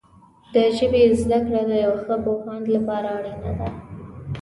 د 0.53 0.55
ژبې 0.77 1.01
زده 1.21 1.39
کړه 1.45 1.61
د 1.69 1.71
یو 1.85 1.93
ښه 2.03 2.15
پوهاند 2.25 2.65
لپاره 2.75 3.07
اړینه 3.17 3.51
ده. 3.57 3.67